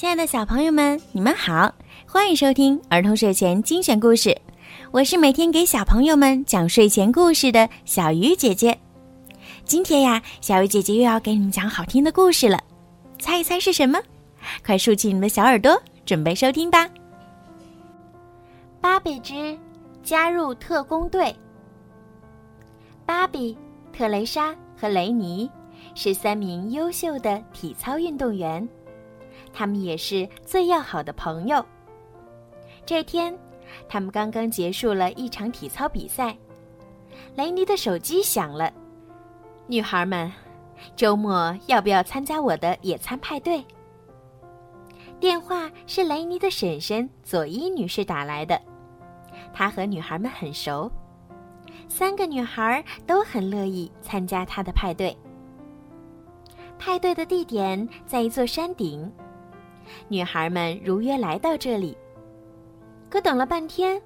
[0.00, 1.70] 亲爱的小朋友们，你们好，
[2.06, 4.34] 欢迎收听儿童睡前精选故事。
[4.92, 8.78] 我是每天给小朋友们讲睡前故事的小鱼姐姐。
[9.66, 12.58] 今天呀，小鱼姐姐又要给你们讲好听的故事了，
[13.18, 14.00] 猜一猜是什么？
[14.64, 16.88] 快竖起你们的小耳朵，准备收听吧。
[18.80, 19.54] 芭比之
[20.02, 21.36] 加入特工队。
[23.04, 23.54] 芭比、
[23.92, 25.50] 特蕾莎和雷尼
[25.94, 28.66] 是三名优秀的体操运动员。
[29.52, 31.64] 他们也是最要好的朋友。
[32.86, 33.36] 这天，
[33.88, 36.36] 他们刚刚结束了一场体操比赛。
[37.36, 38.72] 雷尼的手机响了，
[39.66, 40.32] 女孩们，
[40.96, 43.64] 周末要不要参加我的野餐派对？
[45.20, 48.60] 电话是雷尼的婶婶佐伊女士打来的，
[49.52, 50.90] 她和女孩们很熟，
[51.88, 55.16] 三个女孩都很乐意参加她的派对。
[56.80, 59.12] 派对的地点在一座山顶。
[60.08, 61.96] 女孩们如约来到这里，
[63.10, 64.00] 可等了半天，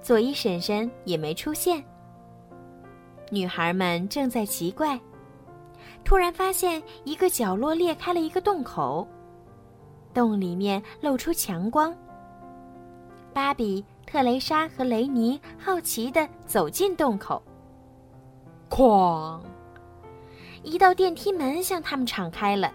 [0.00, 1.82] 佐伊婶婶也没出现。
[3.28, 4.98] 女孩们正在奇怪，
[6.04, 9.06] 突然发现一个角落裂开了一个洞口，
[10.14, 11.92] 洞里面露出强光。
[13.32, 17.42] 芭比、特蕾莎和雷尼好奇地走进洞口，
[18.70, 19.40] 哐！
[20.62, 22.72] 一道电梯门向他们敞开了。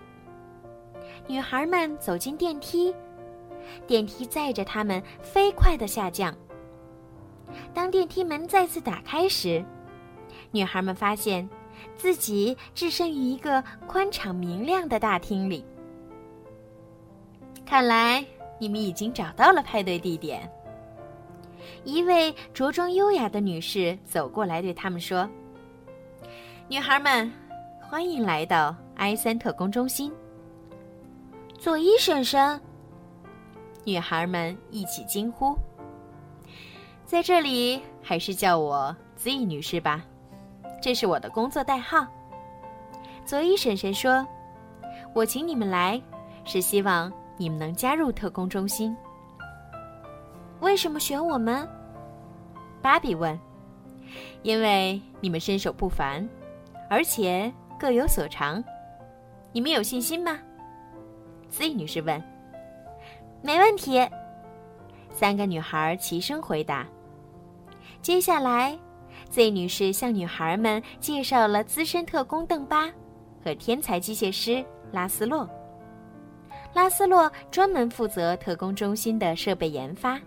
[1.28, 2.94] 女孩们走进电梯，
[3.86, 6.34] 电梯载着她们飞快地下降。
[7.74, 9.64] 当电梯门再次打开时，
[10.52, 11.48] 女孩们发现
[11.96, 15.66] 自己置身于一个宽敞明亮的大厅里。
[17.66, 18.26] 看来
[18.60, 20.50] 你们已经找到了派对地点。
[21.84, 25.30] 一位着装优雅的女士走过来对他们说
[26.70, 27.32] ：“女孩们，
[27.90, 30.12] 欢迎来到埃森特工中心。”
[31.58, 32.60] 佐伊婶婶，
[33.86, 35.58] 女孩们一起惊呼。
[37.06, 40.04] 在这里，还是叫我 Z 女士吧，
[40.82, 42.06] 这是我的工作代号。
[43.24, 44.28] 佐伊婶婶说
[45.16, 46.02] ：“我请你们来，
[46.44, 48.96] 是希望你们能加入特工中心。”
[50.60, 51.66] 为什么选我们？
[52.82, 53.40] 芭比问。
[54.44, 56.28] “因为你们身手不凡，
[56.90, 58.64] 而且各有所长。
[59.52, 60.38] 你们有信心吗？”
[61.50, 62.22] Z 女士问
[63.42, 64.06] ：“没问题。”
[65.10, 66.86] 三个女孩齐声回答。
[68.02, 68.78] 接下来
[69.30, 72.92] ，Z 女士向女孩们介绍了资深特工邓巴
[73.44, 75.50] 和天才机械师拉斯洛。
[76.74, 80.20] 拉斯洛专门负责特工中心的设备研发，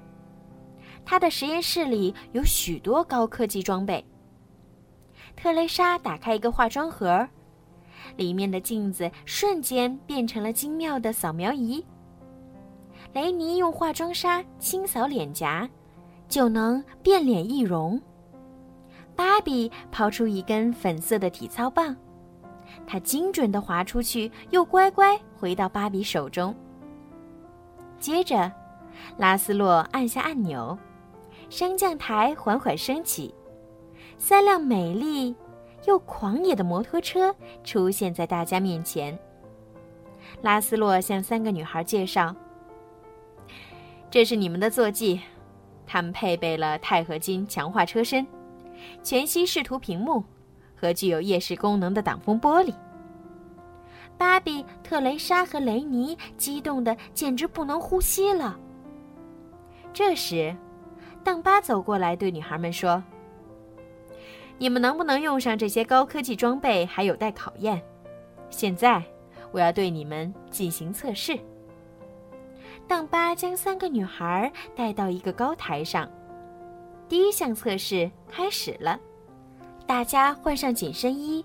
[1.04, 4.04] 他的实验室里有许多高科技装备。
[5.36, 7.28] 特蕾莎打开一个化妆盒。
[8.16, 11.84] 里面的镜子瞬间变成了精妙的扫描仪。
[13.12, 15.68] 雷尼用化妆刷清扫脸颊，
[16.28, 18.00] 就能变脸易容。
[19.16, 21.94] 芭比抛出一根粉色的体操棒，
[22.86, 26.54] 它精准地滑出去，又乖乖回到芭比手中。
[27.98, 28.50] 接着，
[29.18, 30.78] 拉斯洛按下按钮，
[31.48, 33.34] 升降台缓缓升起，
[34.16, 35.34] 三辆美丽。
[35.86, 39.18] 又狂野的摩托车出现在大家面前。
[40.42, 42.34] 拉斯洛向三个女孩介绍
[44.10, 45.20] ：“这是你们的坐骑，
[45.86, 48.26] 他们配备了钛合金强化车身、
[49.02, 50.22] 全息视图屏幕
[50.76, 52.74] 和具有夜视功能的挡风玻璃。”
[54.16, 58.58] 芭比、特蕾莎和雷尼激动的简直不能呼吸了。
[59.94, 60.54] 这时，
[61.24, 63.02] 邓巴走过来对女孩们说。
[64.60, 67.80] 你们能不能用上这些高科技装备还有待考验。
[68.50, 69.02] 现在，
[69.52, 71.38] 我要对你们进行测试。
[72.86, 76.06] 邓巴将三个女孩带到一个高台上，
[77.08, 79.00] 第一项测试开始了。
[79.86, 81.42] 大家换上紧身衣，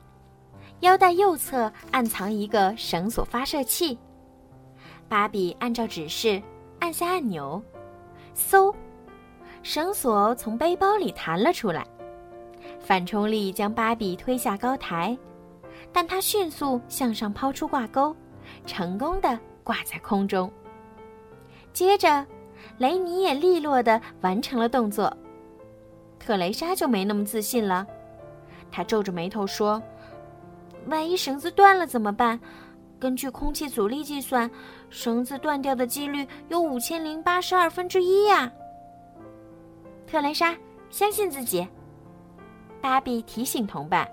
[0.82, 3.98] 腰带右侧暗藏一个绳索发射器。
[5.08, 6.42] 芭比按照指示
[6.80, 7.64] 按下按钮，
[8.36, 8.76] 嗖，
[9.64, 11.88] 绳索从背包里弹了出来。
[12.80, 15.18] 反冲力将芭比推下高台，
[15.92, 18.16] 但她迅速向上抛出挂钩，
[18.66, 20.52] 成功的挂在空中。
[21.74, 22.26] 接着，
[22.78, 25.16] 雷尼也利落的完成了动作。
[26.20, 27.86] 特蕾莎就没那么自信了，
[28.72, 29.82] 她皱着眉头说
[30.88, 32.40] ：“万一绳子断了怎么办？
[32.98, 34.50] 根据空气阻力计算，
[34.90, 38.52] 绳子断掉的几率有五千零八十二分之一呀。”
[40.08, 40.56] 特蕾莎，
[40.90, 41.68] 相信自己。
[42.86, 44.08] 芭比提醒同伴，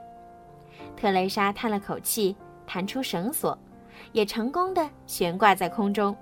[0.96, 2.34] 特蕾莎叹了口气，
[2.66, 3.56] 弹出绳索，
[4.12, 6.16] 也成功的悬挂在空中。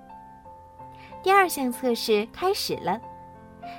[1.23, 2.99] 第二项测试开始了，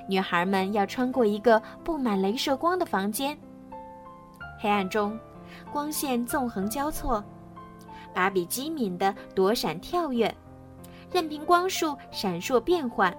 [0.09, 3.37] 女孩们要穿过一个布满镭射光的房间。
[4.59, 5.21] 黑暗中，
[5.71, 7.23] 光线纵横交错，
[8.15, 10.35] 芭比机敏地躲闪跳跃，
[11.11, 13.15] 任凭光束闪烁变换，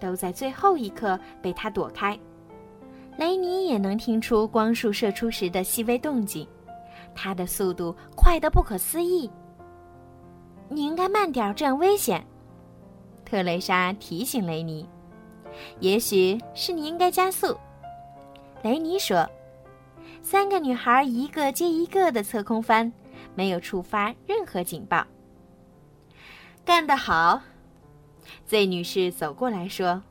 [0.00, 2.18] 都在最后一刻被她躲开。
[3.16, 6.46] 雷尼也能听出光束射出时的细微动静，
[7.14, 9.30] 他的速度快得不可思议。
[10.68, 12.24] 你应该慢点，这样危险。
[13.24, 14.88] 特蕾莎提醒雷尼
[15.80, 17.56] ：“也许是你应该加速。”
[18.62, 19.28] 雷尼说
[20.20, 22.92] ：“三个女孩一个接一个的侧空翻，
[23.34, 25.06] 没有触发任何警报。”
[26.64, 27.40] 干得好
[28.46, 30.02] ！Z 女士走过来说：“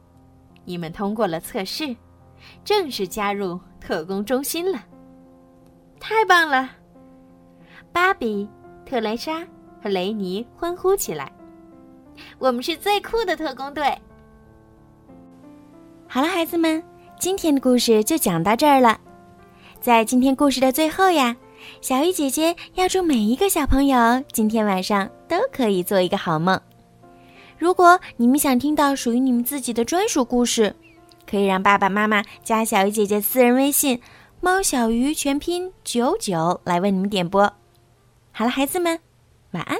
[0.65, 1.95] 你们通过了测试，
[2.63, 4.83] 正式加入特工中心了。
[5.99, 6.69] 太棒了！”
[7.91, 8.49] 芭比、
[8.85, 9.45] 特蕾莎
[9.81, 11.31] 和雷尼欢呼起来。
[12.37, 13.85] 我们是最酷的特工队。
[16.07, 16.83] 好了，孩子们，
[17.19, 18.99] 今天的故事就讲到这儿了。
[19.81, 21.35] 在今天故事的最后呀，
[21.81, 26.59] 小鱼姐姐要祝每一个小朋友今天晚上都可以做一个好梦。
[27.57, 30.75] 如果你们想听到属于你们自己的专属故事，
[31.29, 34.01] 可以让爸爸妈妈加小鱼姐姐私人微信
[34.41, 37.53] “猫小鱼”全拼九九来为你们点播。
[38.31, 38.99] 好了，孩子们，
[39.51, 39.79] 晚安。